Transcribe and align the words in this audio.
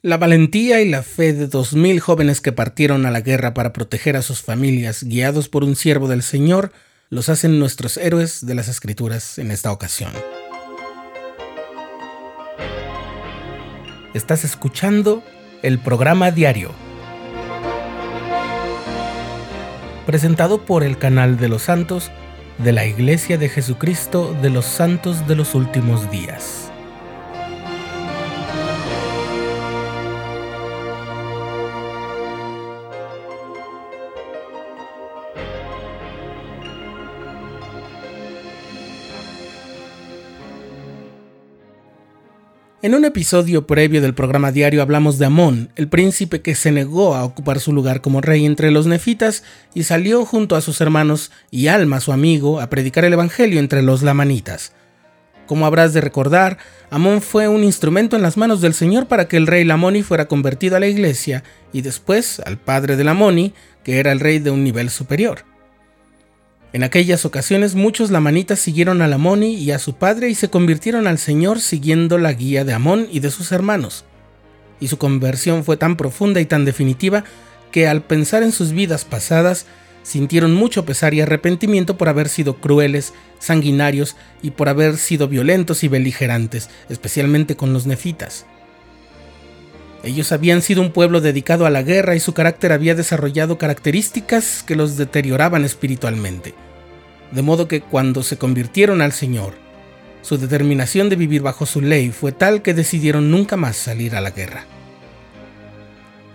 La 0.00 0.16
valentía 0.16 0.80
y 0.80 0.88
la 0.88 1.02
fe 1.02 1.32
de 1.32 1.48
dos 1.48 1.72
mil 1.72 1.98
jóvenes 1.98 2.40
que 2.40 2.52
partieron 2.52 3.04
a 3.04 3.10
la 3.10 3.20
guerra 3.20 3.52
para 3.52 3.72
proteger 3.72 4.16
a 4.16 4.22
sus 4.22 4.42
familias, 4.42 5.02
guiados 5.02 5.48
por 5.48 5.64
un 5.64 5.74
siervo 5.74 6.06
del 6.06 6.22
Señor, 6.22 6.70
los 7.10 7.28
hacen 7.28 7.58
nuestros 7.58 7.96
héroes 7.96 8.46
de 8.46 8.54
las 8.54 8.68
Escrituras 8.68 9.38
en 9.38 9.50
esta 9.50 9.72
ocasión. 9.72 10.12
Estás 14.14 14.44
escuchando 14.44 15.24
el 15.62 15.80
programa 15.80 16.30
diario, 16.30 16.70
presentado 20.06 20.64
por 20.64 20.84
el 20.84 20.96
canal 20.96 21.38
de 21.38 21.48
los 21.48 21.62
santos 21.62 22.12
de 22.58 22.70
la 22.70 22.86
Iglesia 22.86 23.36
de 23.36 23.48
Jesucristo 23.48 24.36
de 24.42 24.50
los 24.50 24.64
Santos 24.64 25.26
de 25.26 25.34
los 25.34 25.56
Últimos 25.56 26.08
Días. 26.08 26.67
En 42.80 42.94
un 42.94 43.04
episodio 43.04 43.66
previo 43.66 44.00
del 44.00 44.14
programa 44.14 44.52
diario 44.52 44.82
hablamos 44.82 45.18
de 45.18 45.26
Amón, 45.26 45.70
el 45.74 45.88
príncipe 45.88 46.42
que 46.42 46.54
se 46.54 46.70
negó 46.70 47.16
a 47.16 47.24
ocupar 47.24 47.58
su 47.58 47.72
lugar 47.72 48.00
como 48.00 48.20
rey 48.20 48.46
entre 48.46 48.70
los 48.70 48.86
nefitas 48.86 49.42
y 49.74 49.82
salió 49.82 50.24
junto 50.24 50.54
a 50.54 50.60
sus 50.60 50.80
hermanos 50.80 51.32
y 51.50 51.66
Alma, 51.66 51.98
su 51.98 52.12
amigo, 52.12 52.60
a 52.60 52.70
predicar 52.70 53.04
el 53.04 53.14
evangelio 53.14 53.58
entre 53.58 53.82
los 53.82 54.04
lamanitas. 54.04 54.74
Como 55.46 55.66
habrás 55.66 55.92
de 55.92 56.00
recordar, 56.00 56.58
Amón 56.88 57.20
fue 57.20 57.48
un 57.48 57.64
instrumento 57.64 58.14
en 58.14 58.22
las 58.22 58.36
manos 58.36 58.60
del 58.60 58.74
Señor 58.74 59.08
para 59.08 59.26
que 59.26 59.38
el 59.38 59.48
rey 59.48 59.64
Lamoni 59.64 60.04
fuera 60.04 60.28
convertido 60.28 60.76
a 60.76 60.80
la 60.80 60.86
iglesia 60.86 61.42
y 61.72 61.80
después 61.80 62.38
al 62.46 62.58
padre 62.58 62.94
de 62.94 63.02
Lamoni, 63.02 63.54
que 63.82 63.98
era 63.98 64.12
el 64.12 64.20
rey 64.20 64.38
de 64.38 64.52
un 64.52 64.62
nivel 64.62 64.88
superior. 64.90 65.44
En 66.72 66.82
aquellas 66.82 67.24
ocasiones 67.24 67.74
muchos 67.74 68.10
lamanitas 68.10 68.58
siguieron 68.58 69.00
a 69.00 69.08
Lamoni 69.08 69.54
y 69.54 69.70
a 69.70 69.78
su 69.78 69.94
padre 69.94 70.28
y 70.28 70.34
se 70.34 70.50
convirtieron 70.50 71.06
al 71.06 71.18
Señor 71.18 71.60
siguiendo 71.60 72.18
la 72.18 72.34
guía 72.34 72.64
de 72.64 72.74
Amón 72.74 73.08
y 73.10 73.20
de 73.20 73.30
sus 73.30 73.52
hermanos. 73.52 74.04
Y 74.78 74.88
su 74.88 74.98
conversión 74.98 75.64
fue 75.64 75.78
tan 75.78 75.96
profunda 75.96 76.40
y 76.40 76.46
tan 76.46 76.66
definitiva 76.66 77.24
que 77.72 77.88
al 77.88 78.02
pensar 78.02 78.42
en 78.42 78.52
sus 78.52 78.72
vidas 78.72 79.06
pasadas 79.06 79.64
sintieron 80.02 80.54
mucho 80.54 80.84
pesar 80.84 81.14
y 81.14 81.22
arrepentimiento 81.22 81.96
por 81.96 82.08
haber 82.08 82.28
sido 82.28 82.56
crueles, 82.60 83.14
sanguinarios 83.38 84.16
y 84.42 84.50
por 84.50 84.68
haber 84.68 84.98
sido 84.98 85.26
violentos 85.26 85.84
y 85.84 85.88
beligerantes, 85.88 86.68
especialmente 86.90 87.56
con 87.56 87.72
los 87.72 87.86
nefitas. 87.86 88.46
Ellos 90.04 90.30
habían 90.30 90.62
sido 90.62 90.80
un 90.80 90.92
pueblo 90.92 91.20
dedicado 91.20 91.66
a 91.66 91.70
la 91.70 91.82
guerra 91.82 92.14
y 92.14 92.20
su 92.20 92.32
carácter 92.32 92.72
había 92.72 92.94
desarrollado 92.94 93.58
características 93.58 94.62
que 94.62 94.76
los 94.76 94.96
deterioraban 94.96 95.64
espiritualmente. 95.64 96.54
De 97.32 97.42
modo 97.42 97.66
que 97.66 97.80
cuando 97.80 98.22
se 98.22 98.38
convirtieron 98.38 99.02
al 99.02 99.12
Señor, 99.12 99.54
su 100.22 100.38
determinación 100.38 101.08
de 101.08 101.16
vivir 101.16 101.42
bajo 101.42 101.66
su 101.66 101.80
ley 101.80 102.10
fue 102.10 102.32
tal 102.32 102.62
que 102.62 102.74
decidieron 102.74 103.30
nunca 103.30 103.56
más 103.56 103.76
salir 103.76 104.14
a 104.14 104.20
la 104.20 104.30
guerra. 104.30 104.64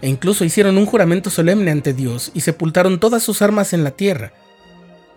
E 0.02 0.09
incluso 0.09 0.44
hicieron 0.44 0.77
un 0.77 0.86
juramento 0.86 1.30
solemne 1.30 1.72
ante 1.72 1.94
Dios 1.94 2.31
y 2.33 2.42
sepultaron 2.42 3.00
todas 3.00 3.23
sus 3.23 3.42
armas 3.42 3.72
en 3.72 3.86
la 3.86 3.92
tierra. 3.92 4.33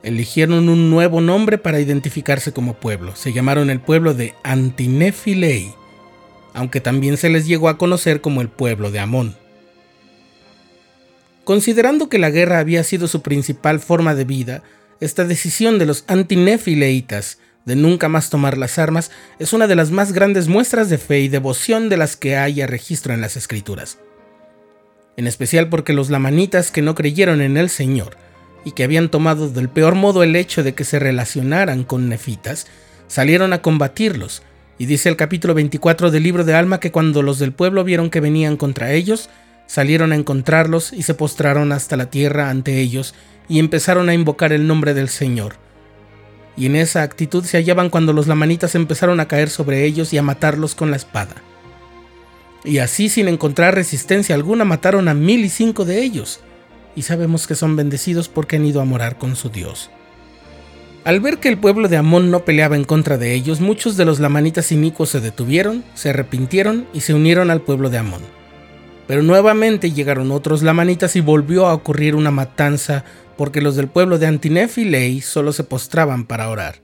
Eligieron 0.04 0.68
un 0.68 0.88
nuevo 0.88 1.20
nombre 1.20 1.58
para 1.58 1.80
identificarse 1.80 2.52
como 2.52 2.74
pueblo. 2.74 3.16
Se 3.16 3.32
llamaron 3.32 3.70
el 3.70 3.80
pueblo 3.80 4.14
de 4.14 4.34
Antinefilei 4.44 5.74
aunque 6.56 6.80
también 6.80 7.18
se 7.18 7.28
les 7.28 7.46
llegó 7.46 7.68
a 7.68 7.76
conocer 7.76 8.22
como 8.22 8.40
el 8.40 8.48
pueblo 8.48 8.90
de 8.90 8.98
Amón. 8.98 9.36
Considerando 11.44 12.08
que 12.08 12.18
la 12.18 12.30
guerra 12.30 12.58
había 12.58 12.82
sido 12.82 13.08
su 13.08 13.20
principal 13.20 13.78
forma 13.78 14.14
de 14.14 14.24
vida, 14.24 14.62
esta 14.98 15.26
decisión 15.26 15.78
de 15.78 15.84
los 15.84 16.04
antinefileitas 16.08 17.38
de 17.66 17.76
nunca 17.76 18.08
más 18.08 18.30
tomar 18.30 18.56
las 18.56 18.78
armas 18.78 19.10
es 19.38 19.52
una 19.52 19.66
de 19.66 19.76
las 19.76 19.90
más 19.90 20.12
grandes 20.12 20.48
muestras 20.48 20.88
de 20.88 20.96
fe 20.96 21.20
y 21.20 21.28
devoción 21.28 21.90
de 21.90 21.98
las 21.98 22.16
que 22.16 22.38
haya 22.38 22.66
registro 22.66 23.12
en 23.12 23.20
las 23.20 23.36
escrituras. 23.36 23.98
En 25.18 25.26
especial 25.26 25.68
porque 25.68 25.92
los 25.92 26.08
lamanitas 26.08 26.70
que 26.70 26.80
no 26.80 26.94
creyeron 26.94 27.42
en 27.42 27.58
el 27.58 27.68
Señor 27.68 28.16
y 28.64 28.72
que 28.72 28.82
habían 28.82 29.10
tomado 29.10 29.50
del 29.50 29.68
peor 29.68 29.94
modo 29.94 30.22
el 30.22 30.34
hecho 30.34 30.62
de 30.62 30.74
que 30.74 30.84
se 30.84 30.98
relacionaran 30.98 31.84
con 31.84 32.08
nefitas, 32.08 32.66
salieron 33.08 33.52
a 33.52 33.60
combatirlos 33.60 34.42
y 34.78 34.86
dice 34.86 35.08
el 35.08 35.16
capítulo 35.16 35.54
24 35.54 36.10
del 36.10 36.22
libro 36.22 36.44
de 36.44 36.54
Alma 36.54 36.80
que 36.80 36.92
cuando 36.92 37.22
los 37.22 37.38
del 37.38 37.52
pueblo 37.52 37.84
vieron 37.84 38.10
que 38.10 38.20
venían 38.20 38.56
contra 38.56 38.92
ellos, 38.92 39.30
salieron 39.66 40.12
a 40.12 40.16
encontrarlos 40.16 40.92
y 40.92 41.02
se 41.02 41.14
postraron 41.14 41.72
hasta 41.72 41.96
la 41.96 42.10
tierra 42.10 42.50
ante 42.50 42.80
ellos 42.80 43.14
y 43.48 43.58
empezaron 43.58 44.08
a 44.08 44.14
invocar 44.14 44.52
el 44.52 44.66
nombre 44.66 44.94
del 44.94 45.08
Señor. 45.08 45.56
Y 46.56 46.66
en 46.66 46.76
esa 46.76 47.02
actitud 47.02 47.44
se 47.44 47.58
hallaban 47.58 47.90
cuando 47.90 48.12
los 48.12 48.26
lamanitas 48.26 48.74
empezaron 48.74 49.20
a 49.20 49.28
caer 49.28 49.50
sobre 49.50 49.84
ellos 49.84 50.12
y 50.12 50.18
a 50.18 50.22
matarlos 50.22 50.74
con 50.74 50.90
la 50.90 50.96
espada. 50.96 51.36
Y 52.64 52.78
así 52.78 53.08
sin 53.08 53.28
encontrar 53.28 53.74
resistencia 53.74 54.34
alguna 54.34 54.64
mataron 54.64 55.08
a 55.08 55.14
mil 55.14 55.44
y 55.44 55.48
cinco 55.48 55.84
de 55.84 56.02
ellos, 56.02 56.40
y 56.96 57.02
sabemos 57.02 57.46
que 57.46 57.54
son 57.54 57.76
bendecidos 57.76 58.28
porque 58.28 58.56
han 58.56 58.64
ido 58.64 58.80
a 58.80 58.86
morar 58.86 59.18
con 59.18 59.36
su 59.36 59.50
Dios. 59.50 59.90
Al 61.06 61.20
ver 61.20 61.38
que 61.38 61.48
el 61.48 61.56
pueblo 61.56 61.86
de 61.86 61.96
Amón 61.96 62.32
no 62.32 62.44
peleaba 62.44 62.74
en 62.74 62.82
contra 62.82 63.16
de 63.16 63.32
ellos, 63.32 63.60
muchos 63.60 63.96
de 63.96 64.04
los 64.04 64.18
lamanitas 64.18 64.72
inicuos 64.72 65.10
se 65.10 65.20
detuvieron, 65.20 65.84
se 65.94 66.10
arrepintieron 66.10 66.88
y 66.92 67.02
se 67.02 67.14
unieron 67.14 67.52
al 67.52 67.60
pueblo 67.60 67.90
de 67.90 67.98
Amón. 67.98 68.22
Pero 69.06 69.22
nuevamente 69.22 69.92
llegaron 69.92 70.32
otros 70.32 70.64
lamanitas 70.64 71.14
y 71.14 71.20
volvió 71.20 71.68
a 71.68 71.74
ocurrir 71.74 72.16
una 72.16 72.32
matanza 72.32 73.04
porque 73.36 73.60
los 73.60 73.76
del 73.76 73.86
pueblo 73.86 74.18
de 74.18 74.26
Antinef 74.26 74.78
y 74.78 74.84
Ley 74.84 75.20
solo 75.20 75.52
se 75.52 75.62
postraban 75.62 76.24
para 76.24 76.50
orar. 76.50 76.82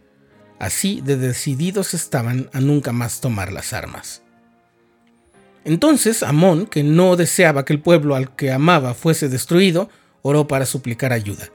Así 0.61 1.01
de 1.01 1.17
decididos 1.17 1.93
estaban 1.93 2.49
a 2.53 2.61
nunca 2.61 2.93
más 2.93 3.21
tomar 3.21 3.53
las 3.53 3.73
armas. 3.73 4.23
Entonces 5.65 6.23
Amón, 6.23 6.67
que 6.67 6.85
no 6.85 7.17
deseaba 7.17 7.65
que 7.65 7.73
el 7.73 7.81
pueblo 7.81 8.15
al 8.15 8.37
que 8.37 8.53
amaba 8.53 8.95
fuese 8.95 9.29
destruido, 9.29 9.89
oró 10.23 10.47
para 10.47 10.65
suplicar 10.65 11.13
ayuda. 11.13 11.49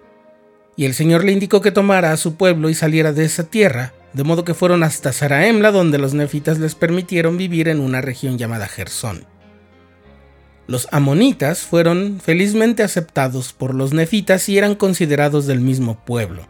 Y 0.77 0.85
el 0.85 0.93
Señor 0.93 1.25
le 1.25 1.31
indicó 1.31 1.59
que 1.59 1.71
tomara 1.71 2.11
a 2.11 2.17
su 2.17 2.35
pueblo 2.35 2.69
y 2.69 2.75
saliera 2.75 3.11
de 3.11 3.25
esa 3.25 3.43
tierra, 3.43 3.93
de 4.13 4.23
modo 4.23 4.45
que 4.45 4.53
fueron 4.53 4.83
hasta 4.83 5.11
Saraemla, 5.11 5.71
donde 5.71 5.97
los 5.97 6.13
nefitas 6.13 6.59
les 6.59 6.75
permitieron 6.75 7.35
vivir 7.35 7.67
en 7.67 7.79
una 7.79 7.99
región 7.99 8.37
llamada 8.37 8.67
Gersón. 8.67 9.25
Los 10.67 10.87
amonitas 10.91 11.61
fueron 11.61 12.19
felizmente 12.23 12.83
aceptados 12.83 13.53
por 13.53 13.73
los 13.73 13.91
nefitas 13.91 14.47
y 14.49 14.57
eran 14.59 14.75
considerados 14.75 15.47
del 15.47 15.61
mismo 15.61 15.97
pueblo. 16.05 16.45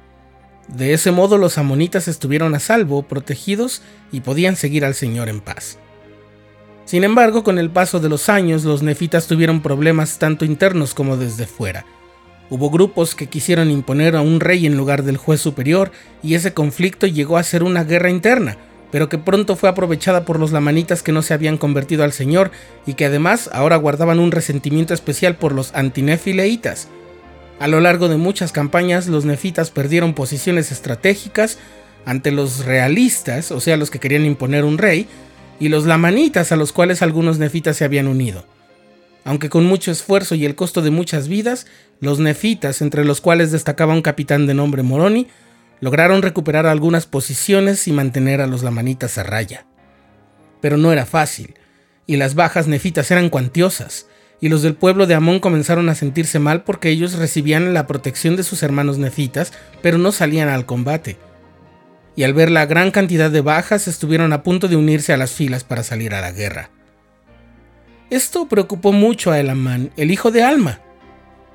De 0.67 0.93
ese 0.93 1.11
modo 1.11 1.37
los 1.37 1.57
amonitas 1.57 2.09
estuvieron 2.09 2.53
a 2.53 2.59
salvo, 2.59 3.03
protegidos 3.03 3.81
y 4.11 4.19
podían 4.19 4.57
seguir 4.57 4.83
al 4.83 4.93
Señor 4.93 5.29
en 5.29 5.39
paz. 5.39 5.79
Sin 6.83 7.05
embargo, 7.05 7.45
con 7.45 7.59
el 7.59 7.69
paso 7.69 8.01
de 8.01 8.09
los 8.09 8.27
años, 8.27 8.65
los 8.65 8.83
nefitas 8.83 9.27
tuvieron 9.27 9.61
problemas 9.61 10.19
tanto 10.19 10.43
internos 10.43 10.93
como 10.93 11.15
desde 11.15 11.45
fuera 11.45 11.85
Hubo 12.49 12.69
grupos 12.69 13.13
que 13.13 13.27
quisieron 13.27 13.69
imponer 13.71 14.15
a 14.15 14.21
un 14.21 14.39
rey 14.39 14.65
en 14.65 14.77
lugar 14.77 15.03
del 15.03 15.17
juez 15.17 15.41
superior 15.41 15.91
y 16.23 16.35
ese 16.35 16.53
conflicto 16.53 17.05
llegó 17.05 17.37
a 17.37 17.43
ser 17.43 17.61
una 17.61 17.83
guerra 17.83 18.09
interna, 18.09 18.57
pero 18.89 19.09
que 19.09 19.17
pronto 19.17 19.57
fue 19.57 19.67
aprovechada 19.67 20.23
por 20.23 20.39
los 20.39 20.51
lamanitas 20.51 21.03
que 21.03 21.11
no 21.11 21.21
se 21.21 21.33
habían 21.33 21.57
convertido 21.57 22.05
al 22.05 22.13
Señor 22.13 22.51
y 22.85 22.93
que 22.93 23.05
además 23.05 23.49
ahora 23.51 23.75
guardaban 23.75 24.19
un 24.19 24.31
resentimiento 24.31 24.93
especial 24.93 25.35
por 25.35 25.51
los 25.51 25.75
antinefileitas. 25.75 26.87
A 27.59 27.67
lo 27.67 27.81
largo 27.81 28.07
de 28.07 28.17
muchas 28.17 28.53
campañas 28.53 29.07
los 29.07 29.25
nefitas 29.25 29.71
perdieron 29.71 30.13
posiciones 30.13 30.71
estratégicas 30.71 31.57
ante 32.05 32.31
los 32.31 32.63
realistas, 32.63 33.51
o 33.51 33.59
sea 33.59 33.75
los 33.75 33.89
que 33.89 33.99
querían 33.99 34.25
imponer 34.25 34.63
un 34.63 34.77
rey, 34.77 35.07
y 35.59 35.67
los 35.67 35.85
lamanitas 35.85 36.51
a 36.51 36.55
los 36.55 36.71
cuales 36.71 37.01
algunos 37.01 37.39
nefitas 37.39 37.75
se 37.75 37.83
habían 37.83 38.07
unido. 38.07 38.45
Aunque 39.25 39.49
con 39.49 39.65
mucho 39.65 39.91
esfuerzo 39.91 40.35
y 40.35 40.45
el 40.45 40.55
costo 40.55 40.81
de 40.81 40.91
muchas 40.91 41.27
vidas, 41.27 41.65
los 41.99 42.19
nefitas, 42.19 42.81
entre 42.81 43.05
los 43.05 43.21
cuales 43.21 43.51
destacaba 43.51 43.93
un 43.93 44.01
capitán 44.01 44.47
de 44.47 44.53
nombre 44.53 44.83
Moroni, 44.83 45.27
lograron 45.79 46.21
recuperar 46.21 46.65
algunas 46.65 47.05
posiciones 47.05 47.87
y 47.87 47.91
mantener 47.91 48.41
a 48.41 48.47
los 48.47 48.63
lamanitas 48.63 49.17
a 49.17 49.23
raya. 49.23 49.65
Pero 50.61 50.77
no 50.77 50.91
era 50.91 51.05
fácil, 51.05 51.55
y 52.05 52.17
las 52.17 52.35
bajas 52.35 52.67
nefitas 52.67 53.11
eran 53.11 53.29
cuantiosas, 53.29 54.07
y 54.39 54.49
los 54.49 54.61
del 54.61 54.75
pueblo 54.75 55.07
de 55.07 55.15
Amón 55.15 55.39
comenzaron 55.39 55.89
a 55.89 55.95
sentirse 55.95 56.39
mal 56.39 56.63
porque 56.63 56.89
ellos 56.89 57.13
recibían 57.13 57.73
la 57.73 57.87
protección 57.87 58.35
de 58.35 58.43
sus 58.43 58.63
hermanos 58.63 58.97
nefitas, 58.97 59.51
pero 59.81 59.97
no 59.97 60.11
salían 60.11 60.49
al 60.49 60.65
combate. 60.65 61.17
Y 62.15 62.23
al 62.23 62.33
ver 62.33 62.49
la 62.49 62.65
gran 62.65 62.91
cantidad 62.91 63.29
de 63.29 63.41
bajas 63.41 63.87
estuvieron 63.87 64.33
a 64.33 64.43
punto 64.43 64.67
de 64.67 64.75
unirse 64.75 65.13
a 65.13 65.17
las 65.17 65.31
filas 65.31 65.63
para 65.63 65.83
salir 65.83 66.13
a 66.13 66.21
la 66.21 66.31
guerra. 66.31 66.71
Esto 68.09 68.47
preocupó 68.47 68.91
mucho 68.91 69.31
a 69.31 69.39
Elamán, 69.39 69.91
el 69.97 70.11
hijo 70.11 70.31
de 70.31 70.43
Alma. 70.43 70.81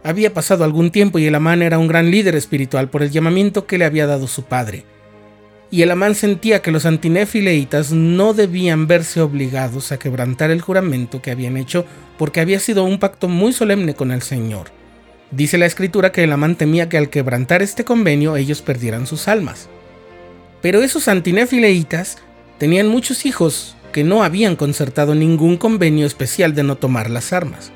Había 0.04 0.34
pasado 0.34 0.64
algún 0.64 0.90
tiempo 0.90 1.19
y 1.19 1.26
Elamán 1.26 1.62
era 1.62 1.78
un 1.78 1.87
gran 1.87 2.10
líder 2.10 2.34
espiritual 2.34 2.90
por 2.90 3.02
el 3.02 3.10
llamamiento 3.10 3.66
que 3.66 3.78
le 3.78 3.84
había 3.84 4.06
dado 4.06 4.26
su 4.26 4.44
padre. 4.44 4.84
y 5.72 5.81
el 5.81 5.90
Amán 5.90 6.14
sentía 6.14 6.60
que 6.60 6.70
los 6.70 6.84
antinefileitas 6.84 7.93
no 7.93 8.34
debían 8.34 8.87
verse 8.87 9.22
obligados 9.22 9.90
a 9.90 9.99
quebrantar 9.99 10.50
el 10.50 10.60
juramento 10.60 11.22
que 11.22 11.31
habían 11.31 11.56
hecho 11.56 11.87
porque 12.19 12.40
había 12.40 12.60
sido 12.60 12.84
un 12.84 12.99
pacto 12.99 13.26
muy 13.26 13.54
solemne 13.54 13.94
con 13.94 14.10
el 14.10 14.20
Señor. 14.20 14.66
Dice 15.31 15.56
la 15.56 15.64
escritura 15.64 16.12
que 16.12 16.25
el 16.25 16.32
Amán 16.32 16.56
temía 16.56 16.90
que 16.90 16.98
al 16.98 17.08
quebrantar 17.08 17.62
este 17.62 17.87
convenio 17.87 18.37
ellos 18.37 18.60
perdieran 18.60 19.06
sus 19.06 19.28
almas. 19.28 19.70
Pero 20.60 20.82
esos 20.82 21.08
antinefileitas 21.08 22.19
tenían 22.58 22.88
muchos 22.88 23.25
hijos 23.25 23.75
que 23.93 24.05
no 24.05 24.22
habían 24.22 24.56
concertado 24.56 25.14
ningún 25.14 25.56
convenio 25.56 26.06
especial 26.06 26.55
de 26.55 26.64
no 26.64 26.76
tomar 26.76 27.08
las 27.08 27.32
armas, 27.32 27.72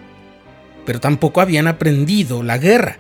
pero 0.87 1.01
tampoco 1.01 1.43
habían 1.43 1.67
aprendido 1.67 2.43
la 2.43 2.57
guerra 2.57 2.99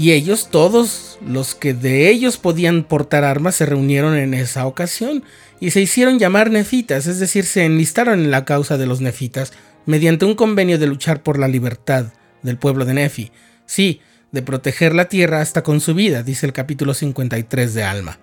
y 0.00 0.12
ellos, 0.12 0.48
todos 0.50 1.18
los 1.20 1.54
que 1.54 1.74
de 1.74 2.08
ellos 2.08 2.38
podían 2.38 2.84
portar 2.84 3.22
armas, 3.22 3.56
se 3.56 3.66
reunieron 3.66 4.16
en 4.16 4.32
esa 4.32 4.66
ocasión 4.66 5.24
y 5.60 5.72
se 5.72 5.82
hicieron 5.82 6.18
llamar 6.18 6.50
nefitas, 6.50 7.06
es 7.06 7.18
decir, 7.18 7.44
se 7.44 7.66
enlistaron 7.66 8.20
en 8.20 8.30
la 8.30 8.46
causa 8.46 8.78
de 8.78 8.86
los 8.86 9.02
nefitas 9.02 9.52
mediante 9.84 10.24
un 10.24 10.36
convenio 10.36 10.78
de 10.78 10.86
luchar 10.86 11.22
por 11.22 11.38
la 11.38 11.48
libertad 11.48 12.06
del 12.42 12.56
pueblo 12.56 12.86
de 12.86 12.94
Nefi. 12.94 13.30
Sí, 13.66 14.00
de 14.32 14.40
proteger 14.40 14.94
la 14.94 15.10
tierra 15.10 15.42
hasta 15.42 15.62
con 15.62 15.80
su 15.80 15.94
vida, 15.94 16.22
dice 16.22 16.46
el 16.46 16.54
capítulo 16.54 16.94
53 16.94 17.74
de 17.74 17.84
Alma. 17.84 18.18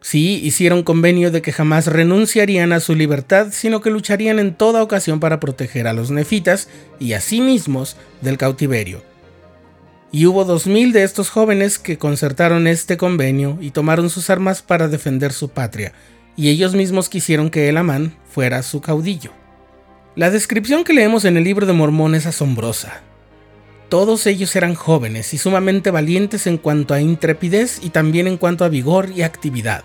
Sí, 0.00 0.40
hicieron 0.42 0.82
convenio 0.82 1.30
de 1.30 1.42
que 1.42 1.52
jamás 1.52 1.86
renunciarían 1.86 2.72
a 2.72 2.80
su 2.80 2.94
libertad, 2.94 3.48
sino 3.50 3.80
que 3.80 3.90
lucharían 3.90 4.38
en 4.38 4.54
toda 4.54 4.82
ocasión 4.82 5.20
para 5.20 5.40
proteger 5.40 5.86
a 5.86 5.92
los 5.92 6.10
nefitas 6.10 6.68
y 7.00 7.14
a 7.14 7.20
sí 7.20 7.40
mismos 7.40 7.96
del 8.20 8.38
cautiverio 8.38 9.02
y 10.10 10.26
hubo 10.26 10.44
dos 10.44 10.66
mil 10.66 10.92
de 10.92 11.02
estos 11.02 11.30
jóvenes 11.30 11.78
que 11.78 11.98
concertaron 11.98 12.66
este 12.66 12.96
convenio 12.96 13.58
y 13.60 13.70
tomaron 13.70 14.10
sus 14.10 14.30
armas 14.30 14.62
para 14.62 14.88
defender 14.88 15.32
su 15.32 15.50
patria, 15.50 15.92
y 16.36 16.48
ellos 16.48 16.74
mismos 16.74 17.08
quisieron 17.08 17.50
que 17.50 17.68
el 17.68 17.76
Amán 17.76 18.14
fuera 18.30 18.62
su 18.62 18.80
caudillo. 18.80 19.32
La 20.14 20.30
descripción 20.30 20.84
que 20.84 20.92
leemos 20.92 21.24
en 21.24 21.36
el 21.36 21.44
libro 21.44 21.66
de 21.66 21.72
Mormón 21.72 22.14
es 22.14 22.26
asombrosa. 22.26 23.02
Todos 23.88 24.26
ellos 24.26 24.54
eran 24.56 24.74
jóvenes 24.74 25.32
y 25.32 25.38
sumamente 25.38 25.90
valientes 25.90 26.46
en 26.46 26.58
cuanto 26.58 26.94
a 26.94 27.00
intrepidez 27.00 27.80
y 27.82 27.90
también 27.90 28.26
en 28.26 28.36
cuanto 28.36 28.64
a 28.64 28.68
vigor 28.68 29.10
y 29.14 29.22
actividad. 29.22 29.84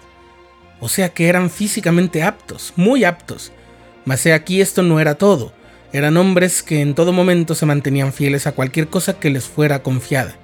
O 0.80 0.90
sea 0.90 1.10
que 1.10 1.28
eran 1.28 1.50
físicamente 1.50 2.24
aptos, 2.24 2.74
muy 2.76 3.06
aptos. 3.06 3.52
Mas 4.06 4.26
he 4.26 4.34
aquí 4.34 4.60
esto 4.60 4.84
no 4.84 5.00
era 5.00 5.16
todo 5.16 5.54
eran 5.94 6.18
hombres 6.18 6.64
que 6.64 6.82
en 6.82 6.96
todo 6.96 7.14
momento 7.14 7.54
se 7.54 7.68
mantenían 7.68 8.14
fieles 8.14 8.48
a 8.48 8.54
cualquier 8.54 8.88
cosa 8.88 9.20
que 9.20 9.30
les 9.30 9.46
fuera 9.46 9.84
confiada. 9.84 10.36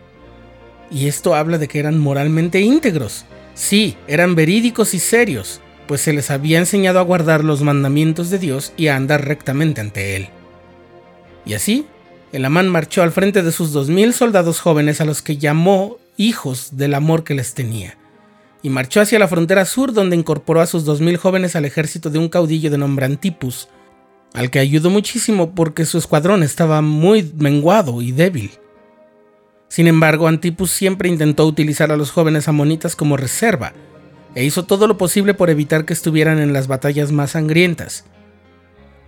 Y 0.91 1.07
esto 1.07 1.33
habla 1.33 1.57
de 1.57 1.67
que 1.67 1.79
eran 1.79 1.97
moralmente 1.97 2.61
íntegros. 2.61 3.25
Sí, 3.55 3.97
eran 4.07 4.35
verídicos 4.35 4.93
y 4.93 4.99
serios, 4.99 5.59
pues 5.87 6.01
se 6.01 6.13
les 6.13 6.29
había 6.29 6.59
enseñado 6.59 6.99
a 6.99 7.03
guardar 7.03 7.43
los 7.43 7.63
mandamientos 7.63 8.29
de 8.29 8.37
Dios 8.37 8.73
y 8.77 8.87
a 8.87 8.95
andar 8.95 9.27
rectamente 9.27 9.81
ante 9.81 10.15
Él. 10.15 10.29
Y 11.45 11.55
así, 11.55 11.87
el 12.31 12.45
Amán 12.45 12.69
marchó 12.69 13.01
al 13.01 13.11
frente 13.11 13.41
de 13.41 13.51
sus 13.51 13.71
dos 13.71 13.89
mil 13.89 14.13
soldados 14.13 14.59
jóvenes 14.59 15.01
a 15.01 15.05
los 15.05 15.21
que 15.21 15.37
llamó 15.37 15.97
hijos 16.17 16.77
del 16.77 16.93
amor 16.93 17.23
que 17.23 17.33
les 17.33 17.53
tenía, 17.53 17.97
y 18.61 18.69
marchó 18.69 19.01
hacia 19.01 19.19
la 19.19 19.27
frontera 19.27 19.65
sur 19.65 19.93
donde 19.93 20.15
incorporó 20.15 20.61
a 20.61 20.67
sus 20.67 20.85
dos 20.85 21.01
mil 21.01 21.17
jóvenes 21.17 21.55
al 21.55 21.65
ejército 21.65 22.09
de 22.09 22.19
un 22.19 22.29
caudillo 22.29 22.69
de 22.69 22.77
nombre 22.77 23.05
Antipus, 23.05 23.69
al 24.33 24.51
que 24.51 24.59
ayudó 24.59 24.89
muchísimo 24.89 25.55
porque 25.55 25.85
su 25.85 25.97
escuadrón 25.97 26.43
estaba 26.43 26.81
muy 26.81 27.31
menguado 27.37 28.01
y 28.01 28.11
débil. 28.11 28.51
Sin 29.69 29.87
embargo, 29.87 30.27
Antipus 30.27 30.71
siempre 30.71 31.09
intentó 31.09 31.45
utilizar 31.45 31.91
a 31.91 31.97
los 31.97 32.11
jóvenes 32.11 32.47
amonitas 32.47 32.95
como 32.95 33.17
reserva, 33.17 33.73
e 34.35 34.43
hizo 34.43 34.65
todo 34.65 34.87
lo 34.87 34.97
posible 34.97 35.33
por 35.33 35.49
evitar 35.49 35.85
que 35.85 35.93
estuvieran 35.93 36.39
en 36.39 36.53
las 36.53 36.67
batallas 36.67 37.11
más 37.11 37.31
sangrientas. 37.31 38.05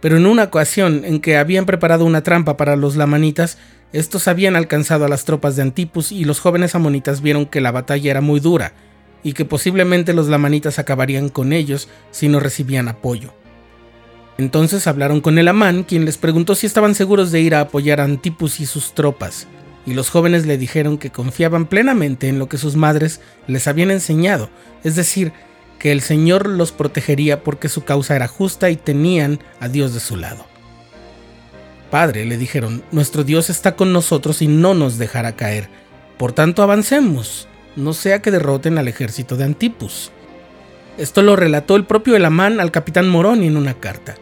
Pero 0.01 0.18
en 0.18 0.25
una 0.25 0.44
ocasión 0.44 1.06
en 1.06 1.21
que 1.21 1.38
habían 1.38 1.65
preparado 1.65 2.06
una 2.06 2.24
trampa 2.24 2.57
para 2.57 2.75
los 2.75 2.95
lamanitas, 2.95 3.57
estos 3.94 4.27
habían 4.27 4.56
alcanzado 4.56 5.06
a 5.06 5.09
las 5.09 5.25
tropas 5.25 5.56
de 5.56 5.62
Antipus 5.62 6.12
y 6.12 6.25
los 6.25 6.39
jóvenes 6.39 6.75
amonitas 6.75 7.21
vieron 7.21 7.45
que 7.45 7.62
la 7.62 7.71
batalla 7.71 8.09
era 8.09 8.21
muy 8.21 8.39
dura 8.39 8.74
y 9.24 9.33
que 9.33 9.45
posiblemente 9.45 10.13
los 10.13 10.27
lamanitas 10.27 10.80
acabarían 10.80 11.30
con 11.30 11.53
ellos 11.53 11.88
si 12.09 12.27
no 12.27 12.39
recibían 12.39 12.88
apoyo. 12.88 13.33
Entonces 14.38 14.88
hablaron 14.88 15.21
con 15.21 15.38
el 15.38 15.48
Amán, 15.48 15.83
quien 15.83 16.06
les 16.06 16.18
preguntó 16.18 16.56
si 16.56 16.65
estaban 16.65 16.95
seguros 16.95 17.31
de 17.31 17.42
ir 17.42 17.53
a 17.53 17.62
apoyar 17.62 18.01
a 18.01 18.06
Antipus 18.06 18.59
y 18.59 18.65
sus 18.65 18.94
tropas, 18.95 19.48
y 19.86 19.94
los 19.94 20.09
jóvenes 20.09 20.48
le 20.48 20.57
dijeron 20.57 20.98
que 20.98 21.12
confiaban 21.12 21.68
plenamente 21.68 22.27
en 22.27 22.39
lo 22.39 22.48
que 22.50 22.57
sus 22.57 22.75
madres 22.75 23.19
les 23.45 23.68
habían 23.68 23.92
enseñado, 23.92 24.50
es 24.83 24.95
decir, 24.95 25.31
que 25.81 25.92
el 25.92 26.01
Señor 26.01 26.48
los 26.48 26.72
protegería 26.72 27.44
porque 27.44 27.68
su 27.68 27.83
causa 27.83 28.16
era 28.16 28.28
justa 28.28 28.69
y 28.69 28.75
tenían 28.75 29.39
a 29.60 29.68
Dios 29.68 29.95
de 29.95 30.00
su 30.00 30.16
lado. 30.16 30.45
Padre, 31.89 32.24
le 32.25 32.38
dijeron, 32.38 32.83
nuestro 32.92 33.24
Dios 33.24 33.50
está 33.50 33.75
con 33.75 33.92
nosotros 33.92 34.44
y 34.44 34.48
no 34.48 34.75
nos 34.75 35.00
dejará 35.00 35.36
caer, 35.36 35.69
por 36.19 36.33
tanto 36.33 36.62
avancemos, 36.62 37.48
no 37.75 37.94
sea 37.94 38.22
que 38.22 38.30
derroten 38.30 38.78
al 38.78 38.89
ejército 38.89 39.38
de 39.38 39.45
Antipus. 39.45 40.12
Esto 41.00 41.24
lo 41.24 41.36
relató 41.36 41.75
el 41.75 41.86
propio 41.86 42.16
Elamán 42.16 42.60
al 42.60 42.69
capitán 42.69 43.10
Moroni 43.10 43.48
en 43.48 43.57
una 43.57 43.74
carta. 43.74 44.13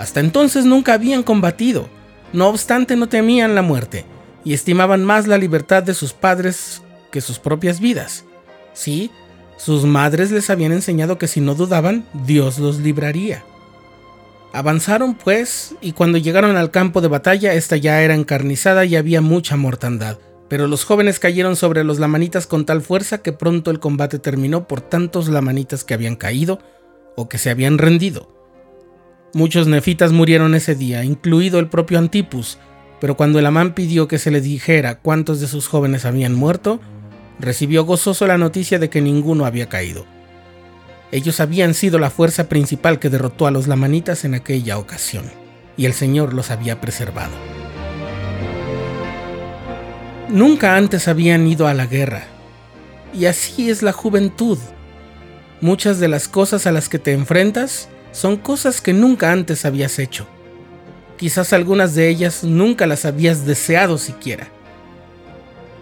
Hasta 0.00 0.18
entonces 0.18 0.64
nunca 0.64 0.94
habían 0.94 1.22
combatido, 1.22 1.88
no 2.32 2.48
obstante 2.48 2.96
no 2.96 3.08
temían 3.08 3.54
la 3.54 3.62
muerte 3.62 4.04
y 4.44 4.52
estimaban 4.52 5.04
más 5.04 5.28
la 5.28 5.38
libertad 5.38 5.84
de 5.84 5.94
sus 5.94 6.12
padres 6.12 6.82
que 7.12 7.20
sus 7.20 7.38
propias 7.38 7.78
vidas. 7.78 8.24
Sí, 8.72 9.12
sus 9.56 9.84
madres 9.84 10.30
les 10.30 10.50
habían 10.50 10.72
enseñado 10.72 11.18
que 11.18 11.28
si 11.28 11.40
no 11.40 11.54
dudaban, 11.54 12.06
Dios 12.26 12.58
los 12.58 12.78
libraría. 12.78 13.44
Avanzaron 14.52 15.14
pues, 15.14 15.74
y 15.80 15.92
cuando 15.92 16.18
llegaron 16.18 16.56
al 16.56 16.70
campo 16.70 17.00
de 17.00 17.08
batalla, 17.08 17.54
esta 17.54 17.76
ya 17.76 18.02
era 18.02 18.14
encarnizada 18.14 18.84
y 18.84 18.96
había 18.96 19.20
mucha 19.20 19.56
mortandad. 19.56 20.18
Pero 20.48 20.66
los 20.68 20.84
jóvenes 20.84 21.18
cayeron 21.18 21.56
sobre 21.56 21.84
los 21.84 21.98
lamanitas 21.98 22.46
con 22.46 22.64
tal 22.64 22.80
fuerza 22.80 23.18
que 23.18 23.32
pronto 23.32 23.70
el 23.70 23.80
combate 23.80 24.18
terminó 24.18 24.68
por 24.68 24.80
tantos 24.80 25.28
lamanitas 25.28 25.84
que 25.84 25.94
habían 25.94 26.16
caído 26.16 26.60
o 27.16 27.28
que 27.28 27.38
se 27.38 27.50
habían 27.50 27.78
rendido. 27.78 28.32
Muchos 29.34 29.66
nefitas 29.66 30.12
murieron 30.12 30.54
ese 30.54 30.74
día, 30.74 31.04
incluido 31.04 31.58
el 31.58 31.68
propio 31.68 31.98
Antipus, 31.98 32.58
pero 33.00 33.16
cuando 33.16 33.38
el 33.38 33.46
Amán 33.46 33.74
pidió 33.74 34.08
que 34.08 34.18
se 34.18 34.30
le 34.30 34.40
dijera 34.40 35.00
cuántos 35.00 35.40
de 35.40 35.48
sus 35.48 35.68
jóvenes 35.68 36.04
habían 36.04 36.34
muerto, 36.34 36.80
recibió 37.38 37.84
gozoso 37.84 38.26
la 38.26 38.38
noticia 38.38 38.78
de 38.78 38.90
que 38.90 39.00
ninguno 39.00 39.46
había 39.46 39.68
caído. 39.68 40.06
Ellos 41.12 41.40
habían 41.40 41.74
sido 41.74 41.98
la 41.98 42.10
fuerza 42.10 42.48
principal 42.48 42.98
que 42.98 43.10
derrotó 43.10 43.46
a 43.46 43.50
los 43.50 43.68
lamanitas 43.68 44.24
en 44.24 44.34
aquella 44.34 44.78
ocasión, 44.78 45.24
y 45.76 45.86
el 45.86 45.92
Señor 45.92 46.34
los 46.34 46.50
había 46.50 46.80
preservado. 46.80 47.34
Nunca 50.28 50.76
antes 50.76 51.06
habían 51.06 51.46
ido 51.46 51.68
a 51.68 51.74
la 51.74 51.86
guerra, 51.86 52.24
y 53.14 53.26
así 53.26 53.70
es 53.70 53.82
la 53.82 53.92
juventud. 53.92 54.58
Muchas 55.60 56.00
de 56.00 56.08
las 56.08 56.28
cosas 56.28 56.66
a 56.66 56.72
las 56.72 56.88
que 56.88 56.98
te 56.98 57.12
enfrentas 57.12 57.88
son 58.10 58.36
cosas 58.36 58.80
que 58.80 58.92
nunca 58.92 59.30
antes 59.30 59.64
habías 59.64 59.98
hecho. 59.98 60.26
Quizás 61.16 61.52
algunas 61.52 61.94
de 61.94 62.08
ellas 62.08 62.44
nunca 62.44 62.86
las 62.86 63.04
habías 63.04 63.46
deseado 63.46 63.96
siquiera. 63.96 64.48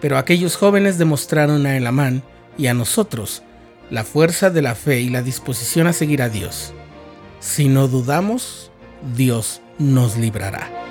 Pero 0.04 0.18
aquellos 0.18 0.56
jóvenes 0.56 0.98
demostraron 0.98 1.64
a 1.64 1.78
Elamán 1.78 2.22
y 2.58 2.66
a 2.66 2.74
nosotros 2.74 3.42
la 3.88 4.04
fuerza 4.04 4.50
de 4.50 4.60
la 4.60 4.74
fe 4.74 5.00
y 5.00 5.08
la 5.08 5.22
disposición 5.22 5.86
a 5.86 5.94
seguir 5.94 6.20
a 6.20 6.28
Dios. 6.28 6.74
Si 7.40 7.68
no 7.68 7.88
dudamos, 7.88 8.70
Dios 9.16 9.62
nos 9.78 10.18
librará. 10.18 10.83